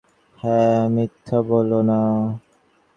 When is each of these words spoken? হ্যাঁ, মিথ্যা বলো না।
হ্যাঁ, 0.39 0.81
মিথ্যা 0.89 1.37
বলো 1.41 1.79
না। 1.81 1.99